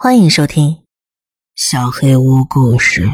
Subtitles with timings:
[0.00, 0.70] 欢迎收听
[1.56, 3.06] 《小黑屋故事》。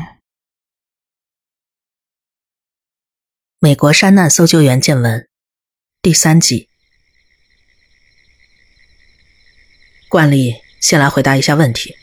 [3.58, 5.26] 美国山难搜救员见闻
[6.02, 6.68] 第三集。
[10.10, 11.96] 惯例，先来回答一下问题。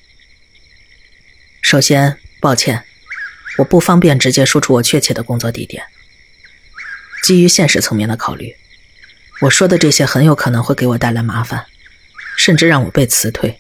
[1.62, 2.84] 首先，抱歉，
[3.60, 5.86] 我不方便直接说出我确切的工作地点。
[7.22, 8.56] 基于现实层面的考虑，
[9.42, 11.68] 我说的这些很有可能会给我带来麻烦，
[12.36, 13.60] 甚至让我被辞退。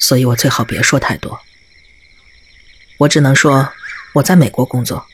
[0.00, 1.40] 所以我最好别说太多。
[2.96, 3.72] 我只能说，
[4.14, 5.06] 我在美国工作，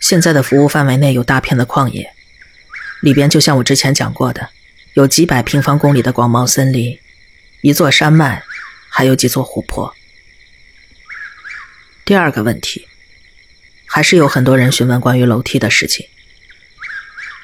[0.00, 2.12] 现在的服务范围内有大片的旷野，
[3.00, 4.50] 里边就像我之前讲过的，
[4.94, 6.98] 有几百平方公里的广袤森林，
[7.62, 8.42] 一座山脉，
[8.90, 9.94] 还有几座湖泊。
[12.04, 12.86] 第二个问题，
[13.86, 16.06] 还是有很多人询问关于楼梯的事情。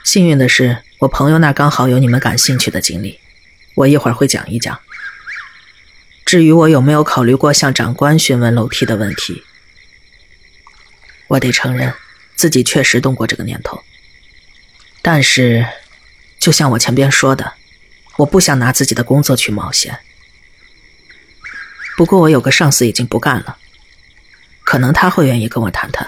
[0.04, 3.18] 幸运的是，我朋友那刚好有你们感兴趣的经历，
[3.74, 4.80] 我一会儿会讲一讲。
[6.28, 9.42] 至于我有没有考虑过向长官询问楼梯的问题，
[11.26, 11.94] 我得承认，
[12.36, 13.82] 自己确实动过这个念头。
[15.00, 15.66] 但是，
[16.38, 17.54] 就像我前边说的，
[18.18, 19.98] 我不想拿自己的工作去冒险。
[21.96, 23.56] 不过我有个上司已经不干了，
[24.64, 26.06] 可能他会愿意跟我谈谈。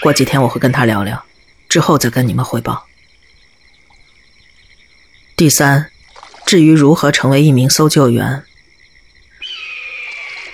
[0.00, 1.26] 过几天我会跟他聊聊，
[1.68, 2.86] 之后再跟你们汇报。
[5.34, 5.90] 第三，
[6.46, 8.44] 至于如何成为一名搜救员。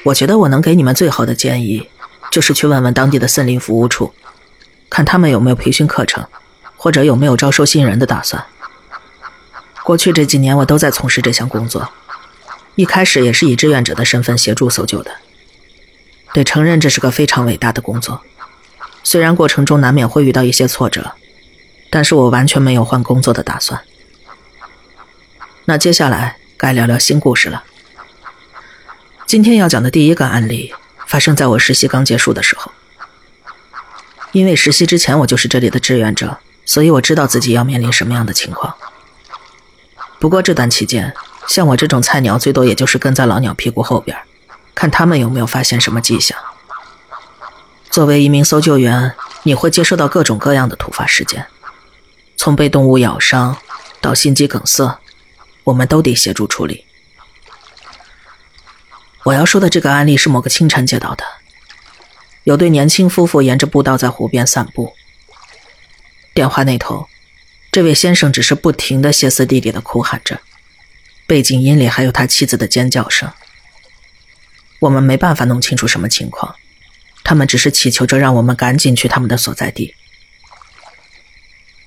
[0.04, 1.88] 我觉得我能给你们最好的建议，
[2.30, 4.14] 就是去问问当地的森林服务处，
[4.88, 6.26] 看他们有没有培训课程，
[6.76, 8.44] 或者有没有招收新人的打算。
[9.82, 11.90] 过去这几年我都在从事这项工作，
[12.74, 15.10] 一开始也是以志愿者的身份协助搜救的。
[16.32, 18.22] 得承认这是个非常伟大的工作，
[19.02, 21.12] 虽然过程中难免会遇到一些挫折，
[21.90, 23.80] 但是我完全没有换工作的打算。
[25.64, 27.64] 那接下来该聊聊新故事了。
[29.28, 30.72] 今天要讲的第一个案例
[31.06, 32.72] 发生在我实习刚结束的时候。
[34.32, 38.74] 因为实习之前我就是这里的志愿者，所以我知道自己要面临什么样的情况。
[40.18, 41.14] 不过这段期间，
[41.46, 44.16] 像我这种菜鸟，最多也就是跟在老鸟屁股后边，
[44.74, 46.38] 看他们有没有发现什么迹象。
[47.90, 49.12] 作为一名搜救员，
[49.42, 51.46] 你会接收到各种各样的突发事件，
[52.34, 53.58] 从被动物咬伤
[54.00, 54.98] 到心肌梗塞，
[55.64, 56.86] 我们都得协助处理。
[59.24, 61.24] 我要说的这个案例是某个清晨接到的，
[62.44, 64.94] 有对年轻夫妇沿着步道在湖边散步。
[66.32, 67.08] 电话那头，
[67.72, 70.40] 这位先生只是不停的歇斯底里的哭喊着，
[71.26, 73.30] 背景音里还有他妻子的尖叫声。
[74.80, 76.54] 我们没办法弄清楚什么情况，
[77.24, 79.94] 他们只是祈求着让我们赶紧去他们的所在地。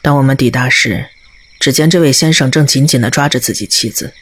[0.01, 1.09] 当我们抵达时，
[1.59, 4.13] 只见这位先生正紧紧的抓着自己妻子，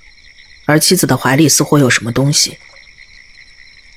[0.65, 2.59] 而妻子的怀里似乎有什么东西。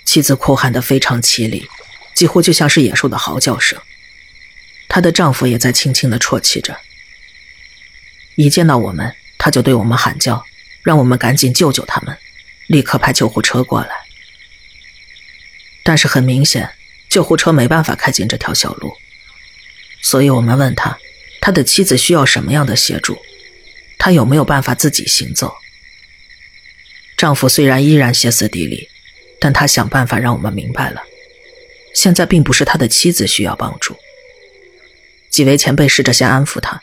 [0.05, 1.69] 妻子哭喊得非常凄厉，
[2.15, 3.81] 几乎就像是野兽的嚎叫声。
[4.89, 6.79] 她的丈夫也在轻轻的啜泣着。
[8.35, 10.45] 一见到我们，他就对我们喊叫，
[10.83, 12.17] 让我们赶紧救救他们，
[12.67, 13.91] 立刻派救护车过来。
[15.83, 16.71] 但是很明显，
[17.09, 18.95] 救护车没办法开进这条小路，
[20.03, 20.99] 所以我们问他，
[21.41, 23.19] 他的妻子需要什么样的协助，
[23.99, 25.55] 他有没有办法自己行走。
[27.17, 28.89] 丈夫虽然依然歇斯底里。
[29.42, 31.03] 但他想办法让我们明白了，
[31.97, 33.97] 现在并不是他的妻子需要帮助。
[35.32, 36.80] 几位前辈试着先安抚他，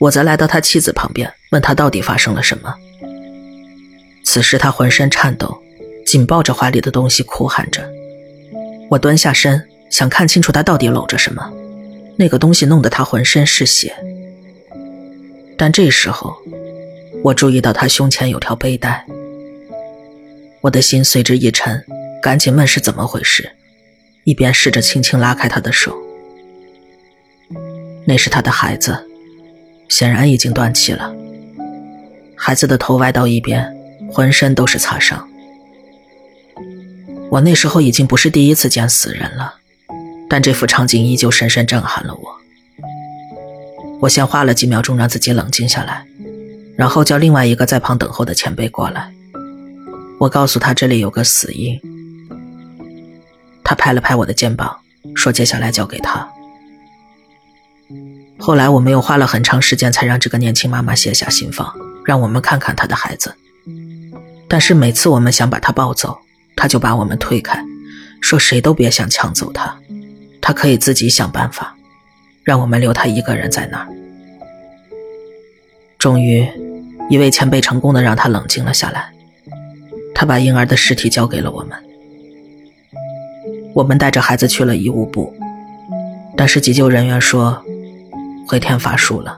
[0.00, 2.74] 我则来到他妻子旁边，问他到底发生了什么。
[4.24, 5.62] 此时他浑身颤抖，
[6.04, 7.88] 紧抱着怀里的东西哭喊着。
[8.90, 11.52] 我蹲下身，想看清楚他到底搂着什么。
[12.18, 13.94] 那个东西弄得他浑身是血。
[15.56, 16.36] 但这时候，
[17.22, 19.06] 我注意到他胸前有条背带。
[20.62, 21.84] 我的心随之一沉，
[22.22, 23.50] 赶紧问是怎么回事，
[24.22, 25.96] 一边试着轻轻拉开他的手。
[28.06, 28.96] 那是他的孩子，
[29.88, 31.12] 显然已经断气了。
[32.36, 33.76] 孩子的头歪到一边，
[34.12, 35.28] 浑身都是擦伤。
[37.30, 39.54] 我那时候已经不是第一次见死人了，
[40.28, 42.36] 但这幅场景依旧深深震撼了我。
[44.00, 46.04] 我先花了几秒钟让自己冷静下来，
[46.76, 49.12] 然后叫另外一个在旁等候的前辈过来。
[50.22, 51.80] 我告诉他这里有个死因，
[53.64, 54.78] 他拍了拍我的肩膀，
[55.16, 56.28] 说：“接下来交给他。”
[58.38, 61.74] 后来我们又花了很长时间才让这个年轻妈妈卸下心防，
[62.04, 63.34] 让我们看看她的孩子。
[64.46, 66.16] 但是每次我们想把她抱走，
[66.54, 67.60] 她就把我们推开，
[68.20, 69.76] 说：“谁都别想抢走她，
[70.40, 71.76] 她可以自己想办法，
[72.44, 73.88] 让我们留她一个人在那儿。”
[75.98, 76.48] 终于，
[77.10, 79.12] 一位前辈成功的让她冷静了下来。
[80.22, 81.76] 他把婴儿的尸体交给了我们。
[83.74, 85.34] 我们带着孩子去了医务部，
[86.36, 87.60] 但是急救人员说，
[88.46, 89.36] 回天乏术了。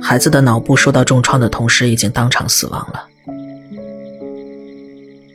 [0.00, 3.04] 孩子的脑部受到重创的同时，已经当场死亡了。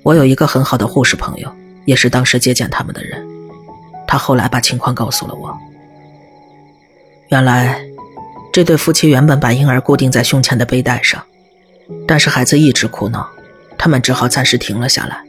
[0.04, 1.52] 我有一个很好的护士朋友，
[1.84, 3.22] 也是当时接见他们的人，
[4.08, 5.54] 他后来把情况告诉了我。
[7.28, 7.84] 原来，
[8.54, 11.22] 这对夫妻原本把婴儿固定在胸前的背带上，
[12.08, 13.30] 但是孩子一直哭闹，
[13.82, 15.24] 他们只好暂时停了下来。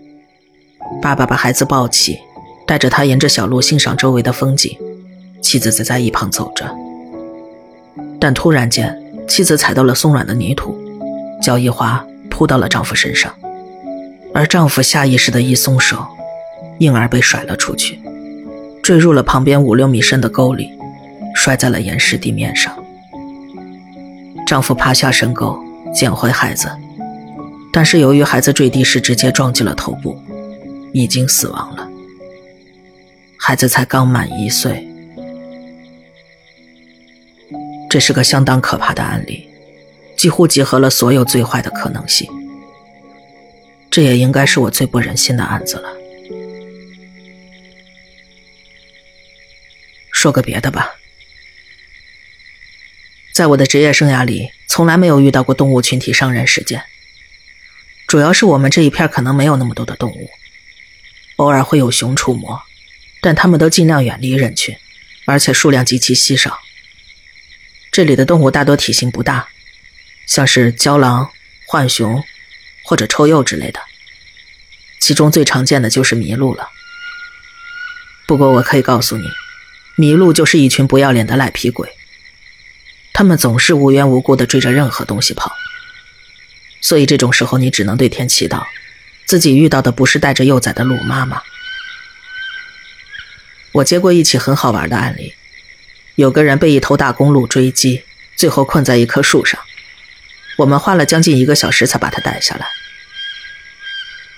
[1.00, 2.19] 爸爸把孩子抱起，
[2.66, 4.76] 带着他沿着小路欣赏周围的风景，
[5.40, 6.70] 妻子则在一旁走着。
[8.20, 8.94] 但突然间，
[9.26, 10.76] 妻子踩到了松软的泥土，
[11.40, 13.32] 脚一滑，扑到了丈夫身上，
[14.34, 16.06] 而丈夫下意识的一松手，
[16.78, 18.02] 婴儿被甩了出去，
[18.82, 20.70] 坠入了旁边五六米深的沟里，
[21.34, 22.70] 摔在了岩石地面上。
[24.46, 25.58] 丈夫爬下深沟
[25.94, 26.69] 捡回孩子，
[27.72, 30.22] 但是由于孩子坠地时直接撞击了头部。
[30.94, 31.90] 已经死亡了，
[33.38, 34.86] 孩子才刚满一岁，
[37.88, 39.48] 这是个相当可怕的案例，
[40.14, 42.28] 几乎集合了所有最坏的可能性。
[43.90, 45.88] 这也应该是我最不忍心的案子了。
[50.12, 50.96] 说个别的吧，
[53.32, 56.82] 在我的职业生涯里，从来没有遇到过动物群体伤人事件，
[58.12, 60.30] 主要是我们这一片可能没有那么多的动物。
[61.36, 62.60] 偶尔会有熊出没，
[63.22, 64.76] 但它们都尽量远离人群，
[65.24, 66.58] 而且数量极其稀少。
[67.90, 69.48] 这里的动物大多体型不大，
[70.26, 71.30] 像是郊狼、
[71.66, 72.22] 浣熊
[72.84, 73.80] 或者臭鼬之类的。
[75.00, 76.68] 其中最常见的就是麋鹿了。
[78.26, 79.26] 不过我可以告诉你，
[79.96, 81.88] 麋鹿就是一群不要脸的赖皮鬼，
[83.14, 85.56] 他们总是无缘无故的追着任何东西跑。
[86.82, 88.62] 所以这种时候，你只能对天祈祷。
[89.25, 91.43] 自己遇到的不是带着幼崽的鹿妈妈。
[93.70, 95.34] 我接过一起很好玩的案例，
[96.17, 98.05] 有个人被一头大公鹿追击，
[98.37, 99.58] 最后困在一棵树上，
[100.58, 102.67] 我们花了将近一个小时才把他带下来。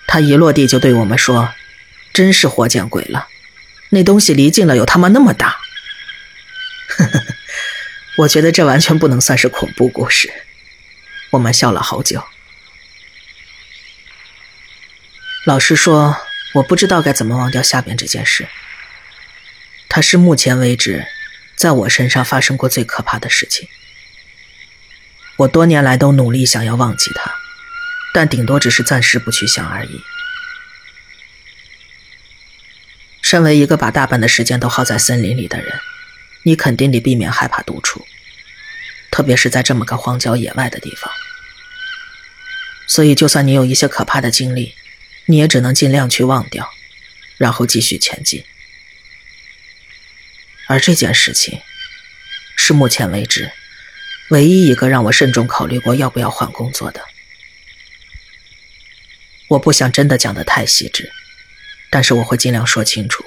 [0.06, 1.52] 他一落地就对我们说
[2.14, 3.26] ：“真是活见鬼了，
[3.88, 5.56] 那东西离近了有他妈那么大。”
[6.96, 7.25] 呵呵呵，
[8.19, 10.32] 我觉得这完全不能算是恐怖故事。
[11.31, 12.23] 我们笑了好久。
[15.44, 16.17] 老实说，
[16.55, 18.49] 我不知道该怎么忘掉下边这件事。
[19.91, 21.06] 它是目前为止，
[21.55, 23.69] 在我身上发生过最可怕的事情。
[25.37, 27.35] 我多年来都努力想要忘记它，
[28.14, 30.00] 但顶多只是暂时不去想而已。
[33.20, 35.79] 身为一个把大半的时间都耗在森林里的人，
[36.44, 38.06] 你肯定得避免害怕独处，
[39.11, 41.12] 特别是在这么个荒郊野外的地方。
[42.87, 44.75] 所以，就算你有一些可怕的经历，
[45.26, 46.70] 你也只能尽量去忘掉，
[47.38, 48.44] 然后继续前进。
[50.66, 51.60] 而这件事情，
[52.56, 53.52] 是目前为止
[54.30, 57.04] 唯一一个让我慎重考虑过要不要换工作的。
[59.48, 61.12] 我不想真的讲的太细致，
[61.90, 63.24] 但是我会尽量说清楚。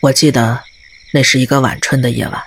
[0.00, 0.64] 我记得，
[1.12, 2.44] 那是一个晚春的夜晚，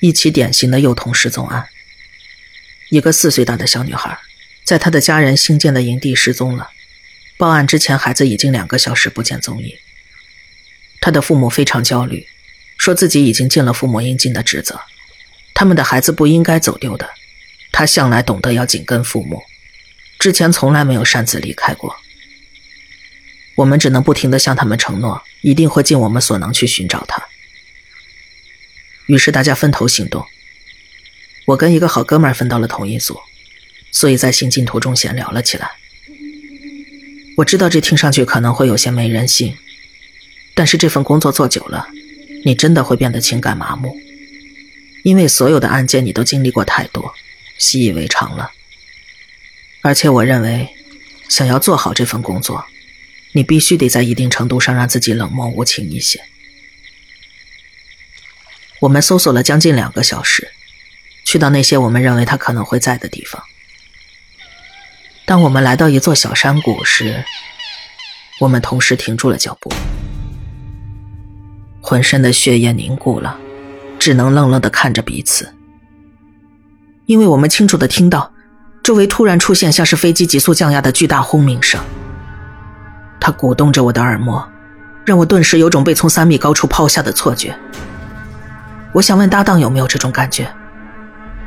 [0.00, 1.68] 一起典型的幼童失踪案，
[2.88, 4.18] 一个四岁大的小女孩。
[4.70, 6.70] 在他的家人新建的营地失踪了。
[7.36, 9.74] 报案之前，孩子已经两个小时不见踪影。
[11.00, 12.24] 他的父母非常焦虑，
[12.78, 14.80] 说自己已经尽了父母应尽的职责，
[15.54, 17.10] 他们的孩子不应该走丢的。
[17.72, 19.42] 他向来懂得要紧跟父母，
[20.20, 21.96] 之前从来没有擅自离开过。
[23.56, 27.20] 我们只能不停的向他们承诺，一定会尽我们所能去寻找他。
[29.06, 30.24] 于是大家分头行动。
[31.46, 33.20] 我跟一个好哥们分到了同一组。
[33.92, 35.70] 所以在行进途中闲聊了起来。
[37.36, 39.56] 我知道这听上去可能会有些没人性，
[40.54, 41.88] 但是这份工作做久了，
[42.44, 43.96] 你真的会变得情感麻木，
[45.04, 47.14] 因为所有的案件你都经历过太多，
[47.56, 48.50] 习以为常了。
[49.82, 50.68] 而且我认为，
[51.30, 52.66] 想要做好这份工作，
[53.32, 56.20] 你必须得在一定程度上让自己冷漠无情一些。
[58.80, 60.50] 我们搜索了将近两个小时，
[61.24, 63.42] 去到那些我们认为他可能会在的地方。
[65.30, 67.22] 当我们来到一座小山谷时，
[68.40, 69.70] 我们同时停住了脚步，
[71.80, 73.38] 浑身的血液凝固了，
[73.96, 75.54] 只能愣愣的看着彼此。
[77.06, 78.32] 因为我们清楚的听到，
[78.82, 81.80] 周围突然出现像是飞机急速降压的巨大轰鸣声，
[83.20, 84.44] 它鼓动着我的耳膜，
[85.06, 87.56] 让我顿时有种被从三米高处抛下的错觉。
[88.92, 90.52] 我想问搭档有没有这种感觉，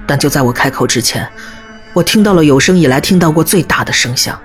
[0.07, 1.29] 但就在我开口之前。
[1.93, 4.39] 我听到了有生以来听到过最大的声响，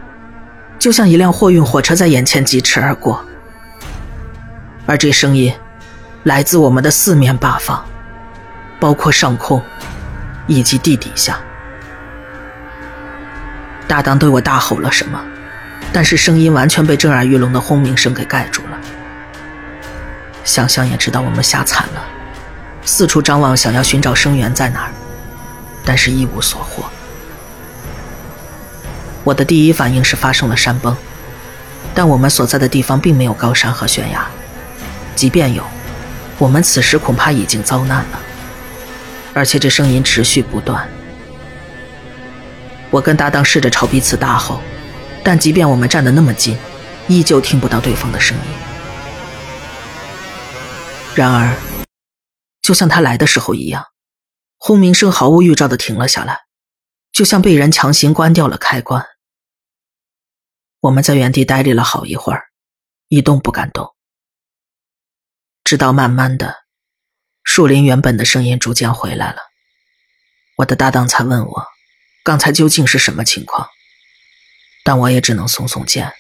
[0.78, 3.24] 就像一辆货运火车在眼前疾驰而过。
[4.84, 5.52] 而这声音
[6.24, 7.82] 来自我们的四面八方，
[8.78, 9.62] 包括上空
[10.46, 11.40] 以及地底下。
[13.86, 15.18] 搭档对我大吼了什么，
[15.90, 18.78] 但是声音完全被震耳欲聋的轰鸣声给盖住了。
[20.44, 22.04] 想想也知道我们吓惨了，
[22.84, 24.90] 四处张望，想要寻找声源在哪儿，
[25.82, 26.84] 但是一无所获。
[29.28, 30.96] 我的第一反应是发生了山崩，
[31.94, 34.26] 但我们所在的地方并没有高山和悬崖，
[35.14, 35.62] 即便有，
[36.38, 38.20] 我们此时恐怕已经遭难了，
[39.34, 40.88] 而且这声音持续不断。
[42.88, 44.62] 我跟搭档试着朝彼此大吼，
[45.22, 46.56] 但即便我们站得那么近，
[47.06, 48.42] 依旧听不到对方的声音。
[51.14, 51.54] 然而，
[52.62, 53.84] 就像他来的时候一样，
[54.56, 56.44] 轰鸣声毫无预兆地停了下来，
[57.12, 59.04] 就像被人强行关掉了开关。
[60.80, 62.44] 我们在原地呆立了好一会儿，
[63.08, 63.96] 一动不敢动，
[65.64, 66.54] 直到慢慢的，
[67.42, 69.42] 树林原本的声音逐渐回来了，
[70.58, 71.66] 我的搭档才问我。
[72.22, 73.68] 刚才究竟是什么情况？
[74.84, 76.12] 但我也只能耸耸肩，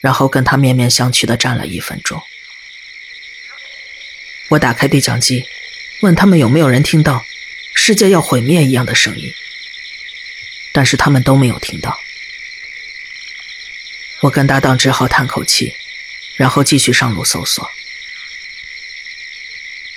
[0.00, 2.20] 然后跟他面面相觑的站了一分钟。
[4.48, 5.46] 我打开对讲机，
[6.02, 7.22] 问他们有没有人听到
[7.74, 9.32] 世界要毁灭一样的声音，
[10.72, 11.96] 但是他们都没有听到。
[14.24, 15.74] 我跟搭档只好叹口气，
[16.36, 17.70] 然后继续上路搜索。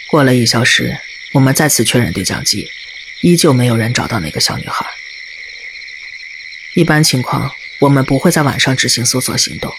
[0.07, 1.00] 过了一小时，
[1.31, 2.69] 我们再次确认对讲机，
[3.22, 4.86] 依旧没有人找到那个小女孩。
[6.74, 9.74] 一般情况，我们不会在晚上执行搜索行动，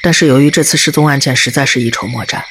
[0.00, 2.44] 但是由于这次失踪案件实在是一筹莫展，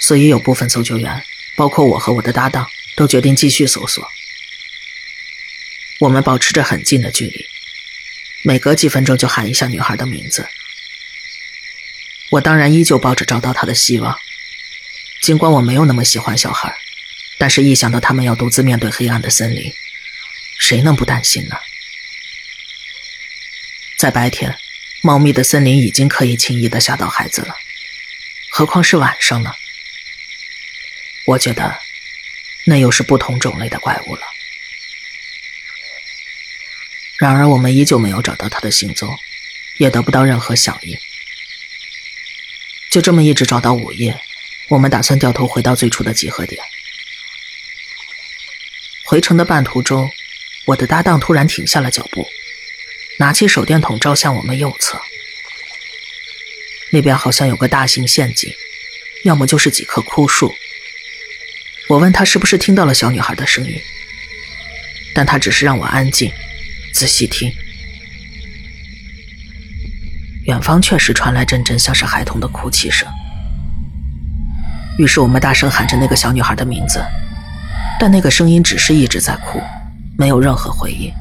[0.00, 1.24] 所以有部分搜救员，
[1.56, 4.06] 包括我和我的搭档，都决定继续搜索。
[6.00, 7.46] 我们保持着很近的距离，
[8.42, 10.48] 每隔几分钟就喊一下女孩的名字。
[12.30, 14.18] 我当然依旧抱着找到她的希望，
[15.20, 16.76] 尽管我没有那么喜欢小孩，
[17.38, 19.72] 但是一想到他们要独自面对黑暗的森林，
[20.58, 21.56] 谁能不担心呢？
[23.96, 24.58] 在白天，
[25.02, 27.54] 茂密的森林已经可以轻易的吓到孩子了，
[28.50, 29.54] 何况是晚上呢？
[31.26, 31.78] 我觉得，
[32.64, 34.22] 那又是不同种类的怪物了。
[37.24, 39.16] 然而，我们依旧没有找到他的行踪，
[39.78, 40.98] 也得不到任何响应。
[42.90, 44.20] 就这么一直找到午夜，
[44.68, 46.60] 我们打算掉头回到最初的集合点。
[49.04, 50.10] 回程的半途中，
[50.64, 52.26] 我的搭档突然停下了脚步。
[53.18, 55.00] 拿起手电筒照向我们右侧，
[56.90, 58.52] 那边好像有个大型陷阱，
[59.22, 60.52] 要么就是几棵枯树。
[61.88, 63.80] 我问他是不是听到了小女孩的声音，
[65.14, 66.32] 但他只是让我安静，
[66.92, 67.50] 仔细听。
[70.44, 73.08] 远方确实传来阵阵像是孩童的哭泣声，
[74.98, 77.02] 于是我们大声喊着那个小女孩的名字，
[77.98, 79.62] 但那个声音只是一直在哭，
[80.18, 81.12] 没有任何回应。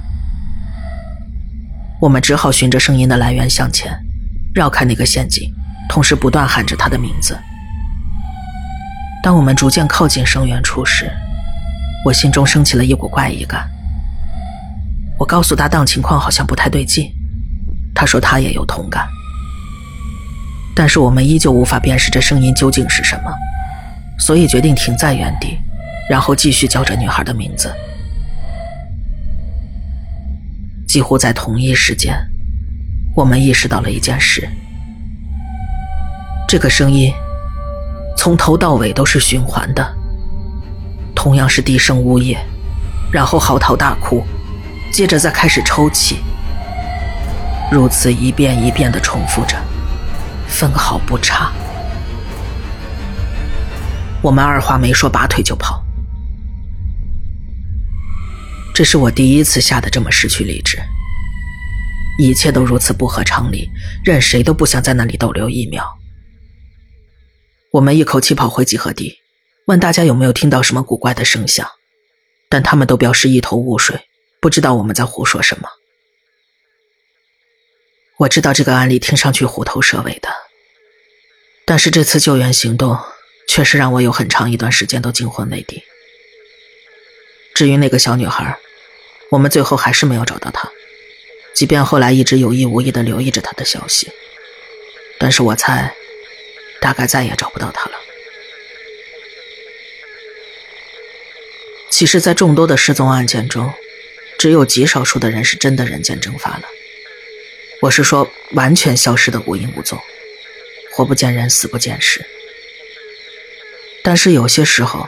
[2.02, 3.96] 我们只好循着声音的来源向前，
[4.56, 5.54] 绕开那个陷阱，
[5.88, 7.38] 同时不断喊着她的名字。
[9.24, 11.12] 当我们逐渐靠近声源处时，
[12.04, 13.70] 我心中升起了一股怪异感。
[15.22, 17.14] 我告诉搭档情况好像不太对劲，
[17.94, 19.08] 他说他也有同感，
[20.76, 23.32] 但是我们依旧无法辨识这声音究竟是什么，
[24.18, 25.60] 所以决定停在原地，
[26.10, 27.72] 然后继续叫着女孩的名字。
[30.88, 32.16] 几乎在同一时间，
[33.16, 34.50] 我们意识到了一件事：
[36.48, 37.14] 这个声音
[38.18, 39.88] 从头到尾都是循环的，
[41.14, 42.44] 同样是低声呜咽，
[43.12, 44.26] 然后嚎啕大哭，
[44.92, 46.18] 接着再开始抽泣，
[47.72, 49.56] 如此一遍一遍的重复着，
[50.48, 51.52] 分毫不差。
[54.22, 55.82] 我们二话没说，拔腿就跑。
[58.74, 60.78] 这是我第一次吓得这么失去理智，
[62.20, 63.70] 一切都如此不合常理，
[64.04, 65.86] 任谁都不想在那里逗留一秒。
[67.72, 69.16] 我们一口气跑回集合地，
[69.68, 71.66] 问大家有没有听到什么古怪的声响，
[72.50, 74.00] 但他们都表示一头雾水，
[74.42, 75.70] 不知道我们在胡说什么。
[78.18, 80.30] 我知道这个案例听上去虎头蛇尾的，
[81.64, 82.98] 但是这次救援行动
[83.48, 85.82] 确实让我有很长一段时间都惊魂未定。
[87.54, 88.58] 至于那个小女孩，
[89.30, 90.72] 我们最后还是没有找到她，
[91.54, 94.12] 即便后来一直有意无意的留意着她的消息，
[95.20, 95.96] 但是我猜，
[96.80, 97.98] 大概再也找不到她了。
[101.92, 103.72] 其实，在众多的失踪案件中，
[104.42, 106.64] 只有极少数的人是真的人间蒸发了。
[107.80, 110.02] 我是说，完全消失的无影无踪，
[110.92, 112.26] 活不见人，死不见尸。
[114.02, 115.08] 但是有些时候，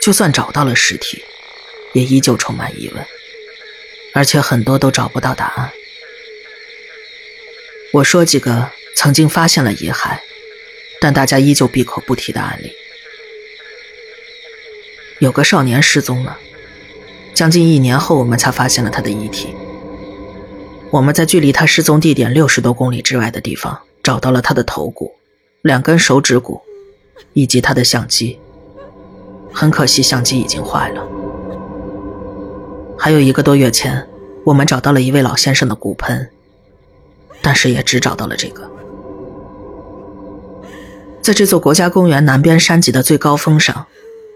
[0.00, 1.22] 就算找到了尸体，
[1.92, 3.06] 也依旧充满疑问，
[4.12, 5.70] 而且很多都找不到答案。
[7.92, 10.18] 我说几个曾经发现了遗骸，
[11.00, 12.72] 但大家依旧闭口不提的案例。
[15.20, 16.40] 有个少年失踪了，
[17.38, 19.54] 将近一年后，我们才发现了他的遗体。
[20.90, 25.12] 我们在距离他失踪地点六十多公里之外的地方找到了他的头骨、
[25.62, 26.60] 两根手指骨，
[27.34, 28.40] 以及他的相机。
[29.52, 31.06] 很可惜，相机已经坏了。
[32.98, 34.08] 还有一个多月前，
[34.42, 36.28] 我们找到了一位老先生的骨盆，
[37.40, 38.68] 但是也只找到了这个。
[41.22, 43.86] 在这座国家公园南边山脊的最高峰上。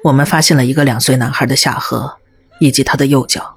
[0.04, 2.18] 我们发现了一个两岁男孩的下颌，
[2.60, 3.56] 以及他的右脚。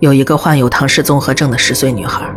[0.00, 2.30] 有一个患有唐氏综合症的十岁女孩。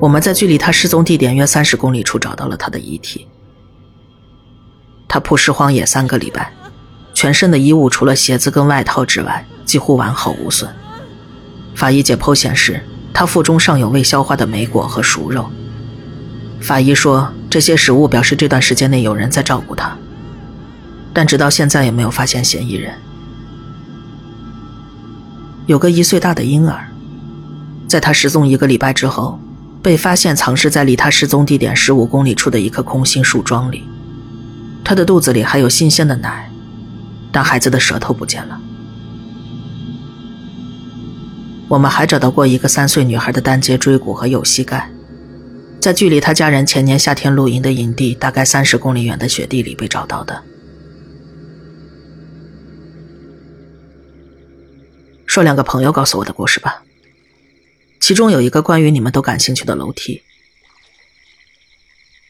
[0.00, 3.28] 我们在距离她失踪地点约三十公里处找到了她的遗体。
[5.08, 6.52] 她曝尸荒野三个礼拜，
[7.14, 10.68] 全身的衣物除了鞋子跟外套之外，几乎完好无损。
[11.76, 12.82] 法医解剖显示，
[13.14, 15.48] 她腹中尚有未消化的莓果和熟肉。
[16.60, 19.96] 法医说，这些食物表示这段时间内有人在照顾她。
[21.12, 22.94] 但直到现在也没有发现嫌疑人。
[25.66, 26.88] 有个一岁大的婴儿，
[27.86, 29.38] 在他失踪一个礼拜之后，
[29.80, 33.84] 被发现藏尸在离他失踪地点十五公里处的一棵空心树桩里。
[34.84, 36.50] 他的肚子里还有新鲜的奶，
[37.30, 38.60] 但孩子的舌头不见了。
[41.68, 44.90] 我们还找到过一个三岁女孩的单节椎骨和右膝盖，
[45.80, 50.42] 在距离他家人前年夏天露营的营地大概三十公里远的雪地里被找到的。
[55.32, 56.82] 说两个朋友告诉我的故事吧。
[57.98, 60.22] 其中有一个关于你们都感兴趣的楼梯。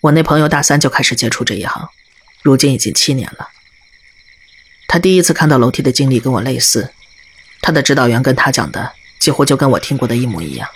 [0.03, 1.89] 我那朋友大三就开始接触这一行，
[2.43, 3.49] 如今已经七年了。
[4.87, 6.93] 他第一次看到楼梯的经历跟我类似，
[7.61, 10.69] 他的指导员跟他讲的几乎就跟我听过的一模一样：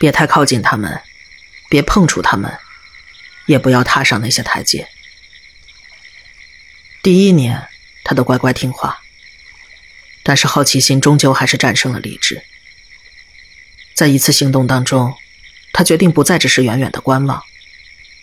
[0.00, 1.00] 别太靠近他们，
[1.70, 2.58] 别碰触他们，
[3.46, 4.88] 也不要踏上那些台阶。
[7.00, 7.68] 第一年，
[8.02, 9.01] 他都乖乖听话。
[10.22, 12.42] 但是好奇心终究还是战胜了理智。
[13.94, 15.14] 在一次行动当中，
[15.72, 17.42] 他决定不再只是远远的观望，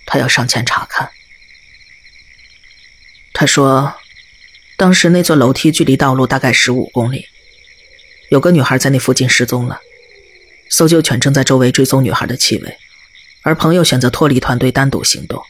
[0.06, 1.12] 他要上前查看。
[3.34, 3.96] 他说，
[4.78, 7.28] 当时那座楼梯距离道路大概十五公里，
[8.30, 9.80] 有个女孩在那附近失踪了，
[10.70, 12.78] 搜救犬正在周围追踪女孩的气味，
[13.44, 15.42] 而朋友选择脱离团队单独行动。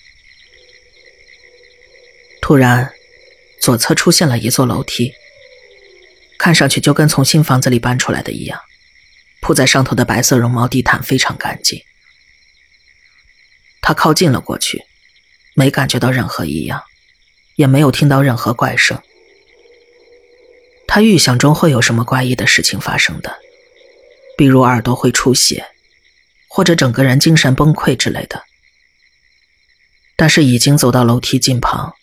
[2.41, 2.91] 突然，
[3.61, 5.13] 左侧出现了一座楼梯。
[6.39, 8.59] 看上去就跟从新房子里搬出来的一样，
[9.41, 11.83] 铺在上头的白色绒毛地毯非常干净。
[13.81, 14.83] 他靠近了过去，
[15.53, 16.81] 没感觉到任何异样，
[17.55, 18.99] 也没有听到任何怪声。
[20.87, 23.37] 他预想中会有什么怪异的事情发生的，
[24.37, 25.67] 比如耳朵会出血，
[26.47, 28.43] 或者整个人精神崩溃之类的。
[30.15, 31.93] 但是已经走到楼梯近旁，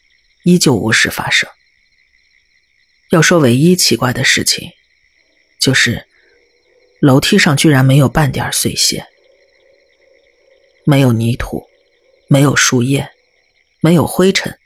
[0.44, 1.48] 依旧无事发生。
[3.10, 4.72] 要说唯一奇怪的事情，
[5.60, 6.06] 就是
[7.00, 9.06] 楼梯上居然没有半点碎屑，
[10.84, 11.68] 没有泥土，
[12.28, 13.10] 没有树叶，
[13.80, 14.58] 没有灰尘，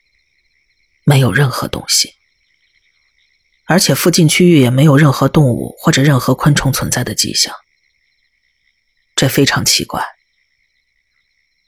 [1.05, 2.15] 没有任何东西，
[3.67, 7.55] 而且附近区域也没有任何动物或者任何昆虫存在的迹象，
[9.15, 10.03] 这非常奇怪。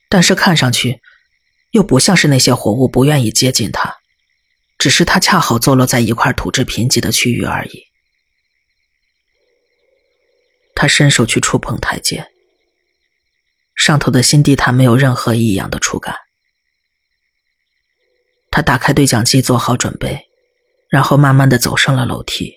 [0.08, 1.00] 但是看上去
[1.70, 4.01] 又不像是那些活物不愿意接近它。
[4.83, 7.85] 只是它恰好坐落在一块土质贫瘠的区域而已。
[10.75, 12.27] 他伸手去触碰台阶，
[13.77, 16.16] 上头的新地毯没有任何异样的触感。
[18.51, 20.27] 他打开对讲机，做好准备，
[20.90, 22.55] 然后慢慢的走上了楼梯。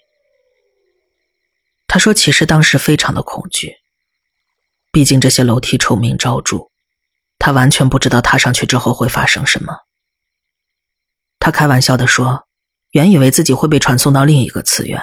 [1.86, 3.76] 他说：“其实当时非常的恐惧，
[4.92, 6.72] 毕竟这些楼梯臭名昭著，
[7.38, 9.82] 他完全不知道踏上去之后会发生什么。”
[11.46, 12.48] 他开玩笑的说
[12.90, 15.00] ：“原以为自己会被传送到另一个次元，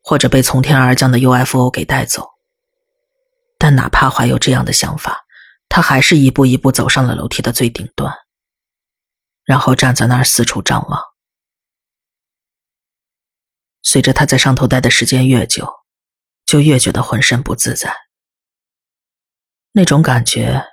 [0.00, 2.28] 或者被从天而降的 UFO 给带走。
[3.58, 5.24] 但哪怕怀有这样的想法，
[5.68, 8.14] 他还是一步一步走上了楼梯的最顶端，
[9.42, 11.02] 然后站在那儿四处张望。
[13.82, 15.68] 随着他在上头待的时间越久，
[16.46, 17.92] 就越觉得浑身不自在。
[19.72, 20.66] 那种感觉，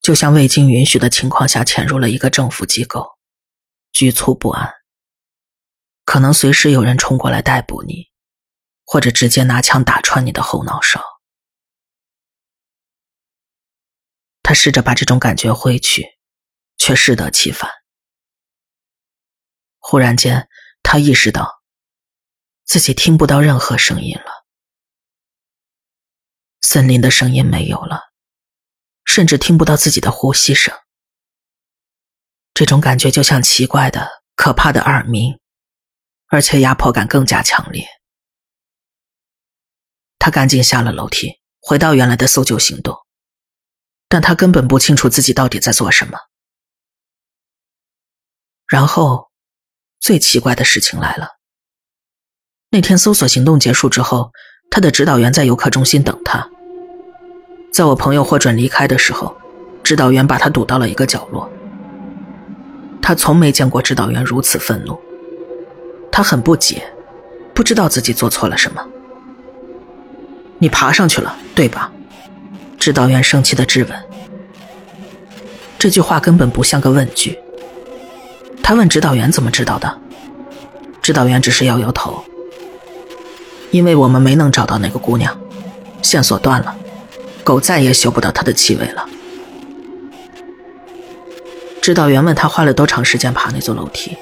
[0.00, 3.10] 就像未经允许的情况下潜入了一个政府机构。”
[3.96, 4.74] 局促不安，
[6.04, 8.10] 可能随时有人冲过来逮捕你，
[8.84, 11.02] 或者直接拿枪打穿你的后脑勺。
[14.42, 16.18] 他试着把这种感觉挥去，
[16.76, 17.70] 却适得其反。
[19.78, 20.46] 忽然间，
[20.82, 21.62] 他意识到
[22.64, 24.44] 自己听不到任何声音了，
[26.60, 28.12] 森林的声音没有了，
[29.06, 30.78] 甚至听不到自己的呼吸声。
[32.56, 35.38] 这种感觉就像奇怪的、可怕的耳鸣，
[36.28, 37.86] 而且压迫感更加强烈。
[40.18, 42.96] 他赶紧下了楼梯，回到原来的搜救行动。
[44.08, 46.18] 但他根本不清楚自己到底在做什么。
[48.66, 49.30] 然后，
[50.00, 51.36] 最奇怪的事情来了。
[52.70, 54.32] 那天搜索行动结束之后，
[54.70, 56.50] 他的指导员在游客中心等他。
[57.70, 59.36] 在我朋友获准离开的时候，
[59.84, 61.52] 指导员把他堵到了一个角落。
[63.06, 64.98] 他从没见过指导员如此愤怒，
[66.10, 66.82] 他很不解，
[67.54, 68.84] 不知道自己做错了什么。
[70.58, 71.92] 你爬上去了，对吧？
[72.80, 73.96] 指导员生气的质问
[75.78, 77.38] ：“这句话根本不像个问句。”
[78.60, 80.00] 他问指导员怎么知道的，
[81.00, 82.24] 指导员只是摇摇头
[83.70, 85.32] ：“因为我们没能找到那个姑娘，
[86.02, 86.74] 线索断了，
[87.44, 89.08] 狗再也嗅不到她的气味了。”
[91.86, 94.18] 指导员问他花了多长时间爬那座楼梯，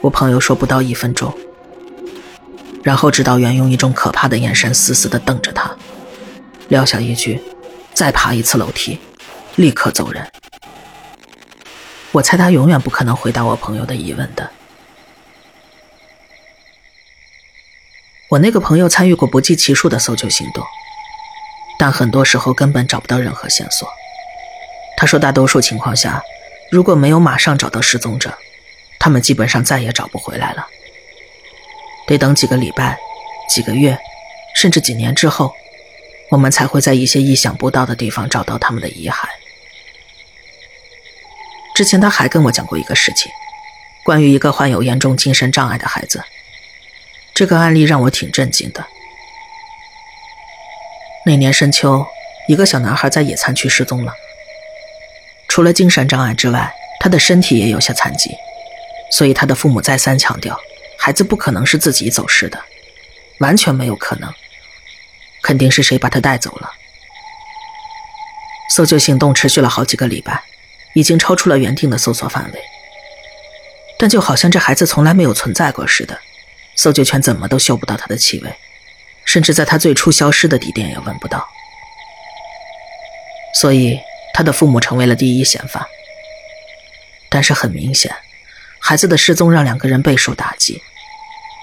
[0.00, 1.32] 我朋友说不到一分钟。
[2.82, 5.70] 然后指导员用一种可怕的眼神死死地瞪着他，
[6.66, 7.40] 撂下一句。
[7.94, 8.98] 再爬一次楼梯，
[9.54, 10.28] 立刻走人。
[12.10, 14.50] 我猜他永远不可能回答我朋友的疑问的。
[18.30, 20.64] 我那个朋友参与过不计其数的搜救行动，
[21.78, 23.88] 但很多时候根本找不到任何线索。
[24.96, 26.20] 他说，大多数情况下，
[26.70, 28.38] 如果没有马上找到失踪者，
[28.98, 30.66] 他们基本上再也找不回来了。
[32.06, 32.98] 得等几个礼拜、
[33.48, 33.98] 几个月，
[34.54, 35.54] 甚至几年之后。
[36.30, 39.26] 我们才会在一些意想不到的地方找到他们的遗骸。
[41.74, 43.32] 之前他还跟我讲过一个事情，
[44.04, 46.22] 关于一个患有严重精神障碍的孩子。
[47.34, 48.86] 这个案例让我挺震惊的。
[51.26, 52.06] 那年深秋，
[52.46, 54.14] 一个小男孩在野餐区失踪了。
[55.50, 58.30] 除了精神障碍之外，他的身体也有些残疾，
[59.10, 60.56] 所以他的父母再三强调，
[60.96, 62.62] 孩子不可能是自己走失的，
[63.40, 64.32] 完全没有可能。
[65.42, 66.70] 肯定是谁把他带走了。
[68.70, 70.40] 搜救行动持续了好几个礼拜，
[70.94, 72.60] 已经超出了原定的搜索范围。
[73.98, 76.16] 但就好像这孩子从来没有存在过似的，
[76.76, 78.54] 搜救犬怎么都嗅不到他的气味，
[79.24, 81.48] 甚至在他最初消失的地点也闻不到。
[83.52, 83.98] 所以
[84.32, 85.86] 他的父母成为了第一嫌犯。
[87.28, 88.14] 但是很明显，
[88.78, 90.82] 孩子的失踪让两个人备受打击，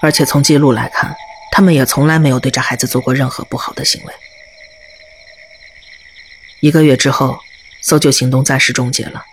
[0.02, 1.16] 而且从记录来看。
[1.50, 4.14] 他们也从来没有对这孩子做过任何不好的行为。
[6.60, 7.40] 一个月之后，
[7.82, 9.24] 搜救行动暂时终结了。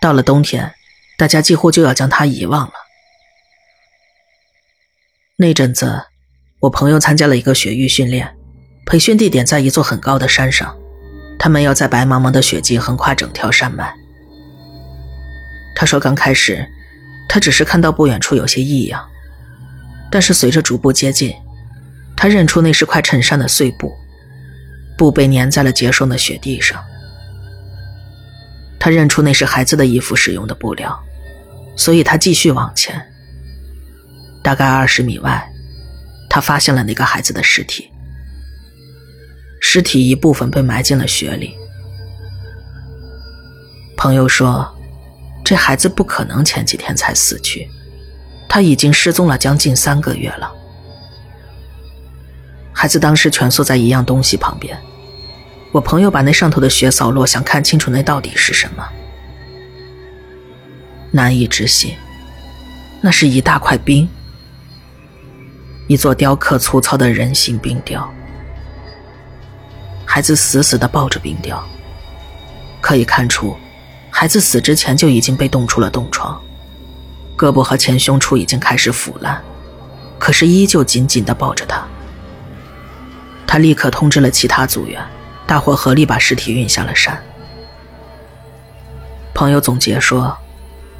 [0.00, 0.74] 到了冬天，
[1.16, 2.74] 大家几乎就要将他遗忘了。
[5.34, 6.04] 那阵子，
[6.60, 8.36] 我朋友参加了一个雪域训练，
[8.86, 10.78] 培训地点在一座很高的山上，
[11.38, 13.94] 他们要在白茫茫的雪季横跨整条山脉。
[15.76, 16.66] 他说，刚开始，
[17.28, 19.04] 他只是看到不远处有些异样。
[20.10, 21.34] 但是随着逐步接近，
[22.16, 23.92] 他认出那是块衬衫的碎布，
[24.96, 26.82] 布被粘在了结霜的雪地上。
[28.78, 30.96] 他认出那是孩子的衣服使用的布料，
[31.74, 33.04] 所以他继续往前。
[34.42, 35.50] 大概二十米外，
[36.30, 37.90] 他发现了那个孩子的尸体。
[39.66, 41.56] 尸体一部分被埋进了雪里。
[43.96, 44.72] 朋友说，
[45.42, 47.66] 这孩子不可能前几天才死去。
[48.46, 50.52] 他已经失踪了将近三个月了。
[52.74, 54.78] 孩子当时蜷缩在一样东西旁边，
[55.72, 58.86] 我朋友把那上头的雪扫落，想看清楚那到底是什么。
[61.10, 61.94] 难以置信，
[63.00, 64.06] 那是一大块冰，
[65.88, 68.06] 一座雕刻粗糙的人形冰雕。
[70.14, 71.60] 孩子死死地抱着冰雕，
[72.80, 73.56] 可以看出，
[74.12, 76.40] 孩子死之前就已经被冻出了冻疮。
[77.36, 79.42] 胳膊和前胸处已经开始腐烂，
[80.16, 81.84] 可是依旧紧紧地抱着他。
[83.44, 85.04] 他立刻通知了其他组员，
[85.48, 87.20] 大伙合力把尸体运下了山。
[89.34, 90.38] 朋友总结说：“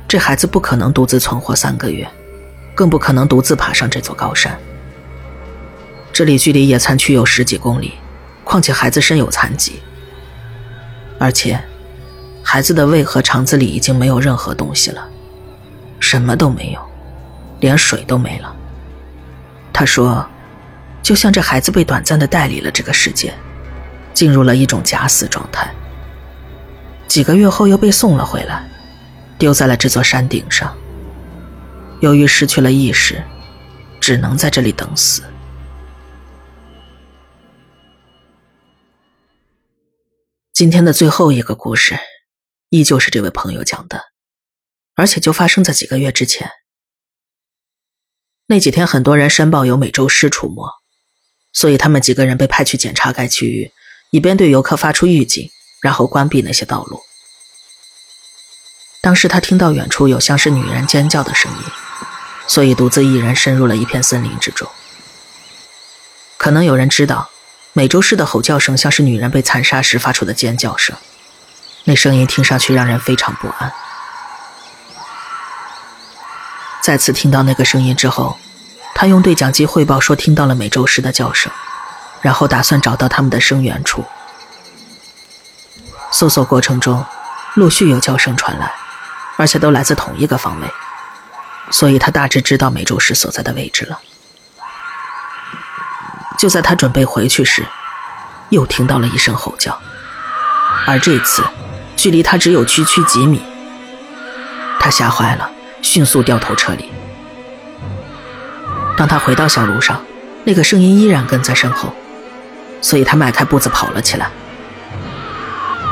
[0.09, 2.05] 这孩子不可能独自存活三个月，
[2.75, 4.59] 更不可能独自爬上这座高山。
[6.13, 7.93] 这里距离野餐区有十几公里，
[8.45, 9.81] 况且孩子身有残疾，
[11.19, 11.59] 而且
[12.43, 15.09] 孩子的胃和肠子里已经没有任何东西了。”
[16.01, 16.81] 什么都没有，
[17.61, 18.55] 连水都没了。
[19.73, 20.25] 他说，
[21.03, 23.33] 就像这孩子被短暂的带离了这个世界，
[24.13, 25.73] 进入了一种假死状态。
[27.09, 28.69] 几个月后又被送了回来，
[29.39, 30.77] 丢在了这座山顶上。
[32.01, 33.23] 由于失去了意识，
[33.99, 35.23] 只能在这里等死。
[40.55, 41.99] 今天的最后一个故事，
[42.69, 44.05] 依旧是这位朋友讲的，
[44.95, 46.49] 而且就发生在几个月之前。
[48.47, 50.63] 那几天，很多人申报有美洲狮出没，
[51.53, 53.73] 所以他们几个人被派去检查该区域，
[54.13, 55.51] 以便对游客发出预警，
[55.83, 57.01] 然后关闭那些道路。
[59.03, 61.65] 当时他听到远处有像是女人尖叫的声音。
[62.47, 64.71] 所以独自一人深入了一片森林之中。
[66.39, 67.31] 可能有人知道，
[67.77, 70.97] 美洲狮的吼叫声像是女人被残杀时发出的尖叫声，
[71.83, 73.73] 那声音听上去让人非常不安。
[76.81, 78.39] 再次听到那个声音之后，
[78.95, 81.51] 他用对讲机汇报说听到了美洲狮的叫声，
[82.23, 84.05] 然后打算找到他们的声源处。
[86.13, 87.05] 搜索过程中，
[87.55, 88.73] 陆续有叫声传来，
[89.37, 90.69] 而且都来自同一个方位。
[91.73, 93.99] 所以他大致知道美洲狮所在的位置了。
[96.45, 97.65] 就在他准备回去时，
[98.51, 99.81] 又听到了一声吼叫，
[100.87, 101.43] 而这次
[101.97, 103.41] 距离他只有区区几米。
[104.79, 106.93] 他吓坏了，迅速掉头撤离。
[108.95, 109.99] 当他回到小路上，
[110.45, 111.95] 那个声音依然跟在身后，
[112.83, 114.31] 所以他迈开步子跑了起来。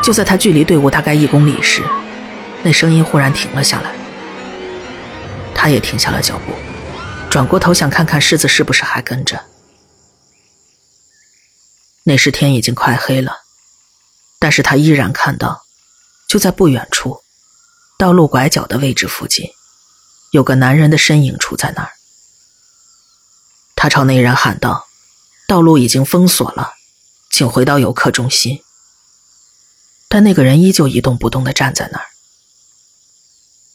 [0.03, 1.83] 就在他距离队伍大概一公里时，
[2.63, 3.91] 那声音忽然停了下来。
[5.55, 6.53] 他也停下了脚步，
[7.31, 9.41] 转过头想看看狮子是不是还跟着。
[12.05, 13.43] 那时天已经快黑了，
[14.39, 15.65] 但是他依然看到，
[16.29, 17.23] 就在不远处，
[17.97, 19.51] 道路拐角的位置附近，
[20.33, 21.93] 有个男人的身影处在那儿。
[23.77, 24.87] 他朝那人喊道
[25.47, 26.75] ：“道路已经封锁了，
[27.31, 28.63] 请回到游客中心。”
[30.09, 32.07] 但那个人依旧一动不动的站在那儿。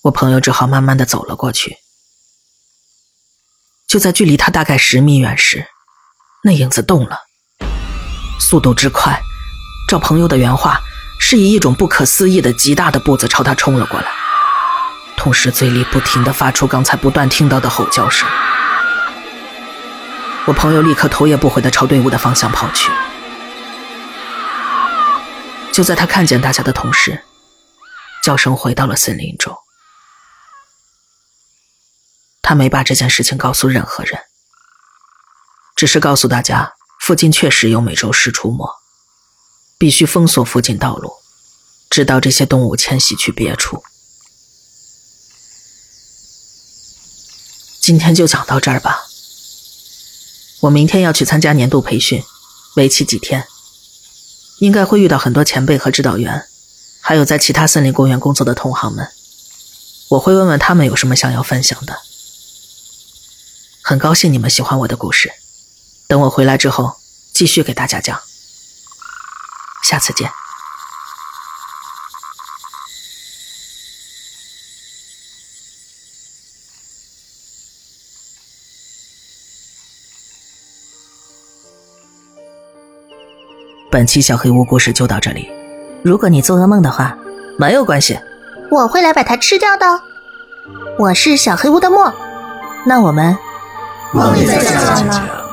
[0.03, 1.77] 我朋友只好慢慢的走了过去。
[3.87, 5.67] 就在距离他大概十米远时，
[6.43, 7.26] 那影子动了，
[8.39, 9.21] 速度之快，
[9.87, 10.81] 照朋友的原话，
[11.19, 14.07] 是以一种不可思议的极大的步子朝他冲了过来，
[15.15, 18.27] 同时嘴里不停的发出刚才不断听到的吼叫声。
[20.45, 22.89] 我朋友立刻头也不回的朝队伍的方向跑去。
[25.73, 27.23] 就在他看见大家的同时，
[28.23, 29.55] 叫声回到了森林中。
[32.41, 34.21] 他没把这件事情告诉任何人，
[35.75, 36.76] 只是告诉大家，
[37.07, 38.67] 附近确实有美洲狮出没，
[39.77, 41.13] 必须封锁附近道路，
[41.89, 43.81] 直到这些动物迁徙去别处。
[47.79, 49.05] 今天就讲到这儿吧。
[50.59, 52.21] 我明天要去参加年度培训，
[52.75, 53.47] 为期几天，
[54.59, 56.49] 应该会遇到很多前辈和指导员，
[56.99, 59.07] 还有在其他森林公园工作的同行们，
[60.09, 62.01] 我会问问他们有什么想要分享的。
[63.81, 65.31] 很高兴你们喜欢我的故事，
[66.07, 66.95] 等我回来之后
[67.33, 68.19] 继续给大家讲。
[69.83, 70.29] 下次见。
[83.89, 85.49] 本期小黑屋故事就到这里。
[86.03, 87.17] 如果你做噩梦的话，
[87.57, 88.19] 没有关系，
[88.69, 89.85] 我会来把它吃掉的。
[90.99, 92.13] 我是小黑屋的墨，
[92.85, 93.37] 那我们。
[94.13, 95.46] 梦里再见了。